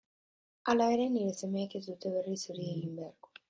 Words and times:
Hala 0.71 0.87
ere, 0.93 1.05
nire 1.17 1.35
semeek 1.41 1.77
ez 1.83 1.85
dute 1.91 2.15
berriz 2.19 2.41
hori 2.51 2.67
egin 2.75 3.01
beharko. 3.01 3.37